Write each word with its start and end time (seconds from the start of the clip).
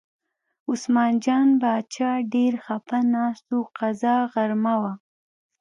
عثمان 0.69 1.13
جان 1.25 1.47
باچا 1.61 2.11
ډېر 2.33 2.53
خپه 2.65 2.99
ناست 3.13 3.45
و، 3.55 3.57
قضا 3.77 4.15
غرمه 4.33 4.75
وه. 4.81 4.93